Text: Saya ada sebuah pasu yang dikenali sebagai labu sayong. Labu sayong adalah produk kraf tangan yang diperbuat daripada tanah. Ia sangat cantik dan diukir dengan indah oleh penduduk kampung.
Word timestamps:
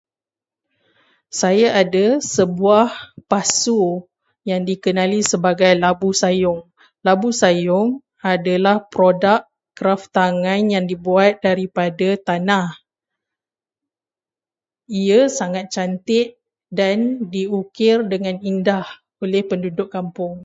Saya 1.39 1.67
ada 1.83 2.05
sebuah 2.35 2.89
pasu 3.31 3.83
yang 4.49 4.61
dikenali 4.69 5.21
sebagai 5.31 5.71
labu 5.83 6.09
sayong. 6.21 6.61
Labu 7.07 7.29
sayong 7.41 7.87
adalah 8.35 8.75
produk 8.93 9.39
kraf 9.77 10.01
tangan 10.17 10.61
yang 10.73 10.85
diperbuat 10.91 11.33
daripada 11.47 12.07
tanah. 12.27 12.67
Ia 15.03 15.21
sangat 15.39 15.65
cantik 15.75 16.27
dan 16.79 16.97
diukir 17.33 17.97
dengan 18.13 18.35
indah 18.51 18.85
oleh 19.23 19.41
penduduk 19.49 19.89
kampung. 19.95 20.35